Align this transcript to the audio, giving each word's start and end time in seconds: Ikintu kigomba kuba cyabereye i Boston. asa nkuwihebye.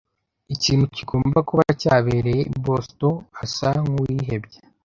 Ikintu 0.55 0.85
kigomba 0.95 1.39
kuba 1.49 1.63
cyabereye 1.81 2.41
i 2.53 2.55
Boston. 2.65 3.15
asa 3.43 3.67
nkuwihebye. 3.85 4.57